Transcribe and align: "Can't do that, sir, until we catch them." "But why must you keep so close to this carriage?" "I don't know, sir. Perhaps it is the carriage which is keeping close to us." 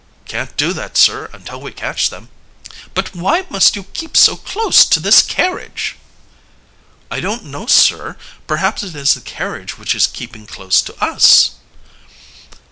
"Can't 0.25 0.57
do 0.57 0.73
that, 0.73 0.97
sir, 0.97 1.29
until 1.31 1.61
we 1.61 1.71
catch 1.71 2.09
them." 2.09 2.29
"But 2.95 3.13
why 3.15 3.45
must 3.51 3.75
you 3.75 3.83
keep 3.83 4.17
so 4.17 4.35
close 4.35 4.83
to 4.83 4.99
this 4.99 5.21
carriage?" 5.21 5.95
"I 7.11 7.19
don't 7.19 7.45
know, 7.45 7.67
sir. 7.67 8.17
Perhaps 8.47 8.81
it 8.81 8.95
is 8.95 9.13
the 9.13 9.21
carriage 9.21 9.77
which 9.77 9.93
is 9.93 10.07
keeping 10.07 10.47
close 10.47 10.81
to 10.81 10.95
us." 11.05 11.51